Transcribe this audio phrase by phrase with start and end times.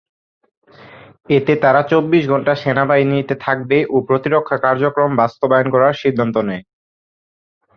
[1.29, 6.63] এতে তারা চব্বিশ ঘণ্টা সেনাবাহিনীতে থাকবে ও প্রতিরক্ষা কার্যক্রম বাস্তবায়ন করার সিদ্ধান্ত নেয়।